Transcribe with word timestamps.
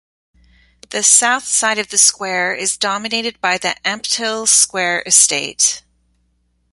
The 0.89 1.03
south 1.03 1.45
side 1.47 1.77
of 1.77 1.89
the 1.89 1.97
square 1.99 2.55
is 2.55 2.75
dominated 2.75 3.39
by 3.39 3.59
the 3.59 3.75
Ampthill 3.85 4.47
Square 4.47 5.03
Estate. 5.05 5.83